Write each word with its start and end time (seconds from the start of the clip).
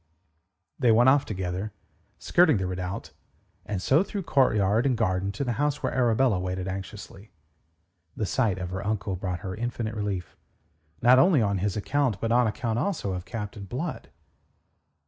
They 0.79 0.91
went 0.91 1.09
off 1.09 1.25
together, 1.25 1.73
skirting 2.17 2.57
the 2.57 2.65
redoubt, 2.65 3.11
and 3.67 3.79
so 3.79 4.01
through 4.01 4.23
courtyard 4.23 4.87
and 4.87 4.97
garden 4.97 5.31
to 5.33 5.43
the 5.43 5.51
house 5.61 5.83
where 5.83 5.93
Arabella 5.93 6.39
waited 6.39 6.67
anxiously. 6.67 7.29
The 8.17 8.25
sight 8.25 8.57
of 8.57 8.71
her 8.71 8.83
uncle 8.83 9.15
brought 9.15 9.41
her 9.41 9.53
infinite 9.53 9.93
relief, 9.93 10.35
not 11.03 11.19
only 11.19 11.39
on 11.43 11.59
his 11.59 11.77
own 11.77 11.81
account, 11.81 12.19
but 12.19 12.31
on 12.31 12.47
account 12.47 12.79
also 12.79 13.13
of 13.13 13.25
Captain 13.25 13.65
Blood. 13.65 14.09